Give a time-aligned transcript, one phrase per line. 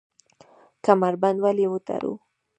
[0.85, 2.13] کمربند ولې وتړو؟